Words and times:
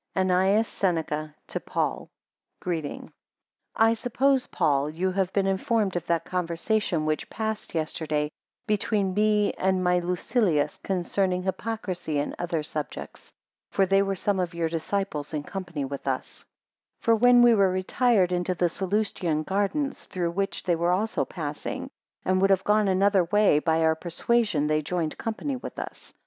ANNAEUS 0.15 0.67
SENECA 0.67 1.35
to 1.45 1.59
PAUL 1.59 2.09
Greeting. 2.59 3.13
I 3.75 3.93
SUPPOSE, 3.93 4.47
Paul, 4.47 4.89
you 4.89 5.11
have 5.11 5.31
been 5.31 5.45
informed 5.45 5.95
of 5.95 6.07
that 6.07 6.25
conversation, 6.25 7.05
which 7.05 7.29
passed 7.29 7.75
yesterday 7.75 8.31
between 8.65 9.13
me 9.13 9.53
and 9.59 9.83
my 9.83 9.99
Lucilius, 9.99 10.77
concerning 10.81 11.43
hypocrisy 11.43 12.17
and 12.17 12.33
other 12.39 12.63
subjects; 12.63 13.31
for 13.69 13.85
there 13.85 14.03
were 14.03 14.15
some 14.15 14.39
of 14.39 14.55
your 14.55 14.69
disciples 14.69 15.35
in 15.35 15.43
company 15.43 15.85
with 15.85 16.07
us; 16.07 16.39
2 17.01 17.03
For 17.03 17.15
when 17.15 17.43
we 17.43 17.53
were 17.53 17.69
retired 17.69 18.31
into 18.31 18.55
the 18.55 18.69
Sallustian 18.69 19.43
gardens, 19.45 20.05
through 20.07 20.31
which 20.31 20.63
they 20.63 20.75
were 20.75 20.91
also 20.91 21.25
passing, 21.25 21.91
and 22.25 22.41
would 22.41 22.49
have 22.49 22.63
gone 22.63 22.87
another 22.87 23.25
way, 23.25 23.59
by 23.59 23.81
our 23.83 23.93
persuasion 23.93 24.65
they 24.65 24.81
joined 24.81 25.19
company 25.19 25.55
with 25.57 25.77
us. 25.77 26.11